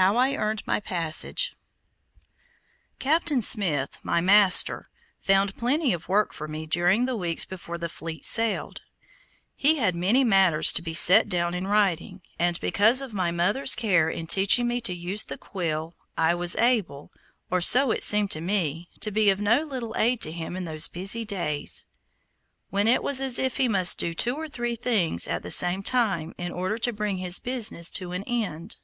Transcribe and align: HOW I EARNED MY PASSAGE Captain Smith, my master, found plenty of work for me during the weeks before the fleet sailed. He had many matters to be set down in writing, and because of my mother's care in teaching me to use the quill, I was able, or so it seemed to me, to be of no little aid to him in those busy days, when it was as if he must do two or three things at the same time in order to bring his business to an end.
HOW 0.00 0.16
I 0.16 0.32
EARNED 0.34 0.62
MY 0.66 0.80
PASSAGE 0.80 1.52
Captain 2.98 3.42
Smith, 3.42 3.98
my 4.02 4.18
master, 4.22 4.88
found 5.20 5.54
plenty 5.58 5.92
of 5.92 6.08
work 6.08 6.32
for 6.32 6.48
me 6.48 6.64
during 6.64 7.04
the 7.04 7.18
weeks 7.18 7.44
before 7.44 7.76
the 7.76 7.90
fleet 7.90 8.24
sailed. 8.24 8.80
He 9.54 9.76
had 9.76 9.94
many 9.94 10.24
matters 10.24 10.72
to 10.72 10.80
be 10.80 10.94
set 10.94 11.28
down 11.28 11.52
in 11.52 11.66
writing, 11.66 12.22
and 12.38 12.58
because 12.62 13.02
of 13.02 13.12
my 13.12 13.30
mother's 13.30 13.74
care 13.74 14.08
in 14.08 14.26
teaching 14.26 14.66
me 14.66 14.80
to 14.80 14.94
use 14.94 15.24
the 15.24 15.36
quill, 15.36 15.96
I 16.16 16.34
was 16.34 16.56
able, 16.56 17.12
or 17.50 17.60
so 17.60 17.90
it 17.90 18.02
seemed 18.02 18.30
to 18.30 18.40
me, 18.40 18.88
to 19.00 19.10
be 19.10 19.28
of 19.28 19.38
no 19.42 19.64
little 19.64 19.94
aid 19.98 20.22
to 20.22 20.32
him 20.32 20.56
in 20.56 20.64
those 20.64 20.88
busy 20.88 21.26
days, 21.26 21.84
when 22.70 22.88
it 22.88 23.02
was 23.02 23.20
as 23.20 23.38
if 23.38 23.58
he 23.58 23.68
must 23.68 23.98
do 24.00 24.14
two 24.14 24.34
or 24.34 24.48
three 24.48 24.76
things 24.76 25.28
at 25.28 25.42
the 25.42 25.50
same 25.50 25.82
time 25.82 26.32
in 26.38 26.52
order 26.52 26.78
to 26.78 26.90
bring 26.94 27.18
his 27.18 27.38
business 27.38 27.90
to 27.90 28.12
an 28.12 28.22
end. 28.24 28.76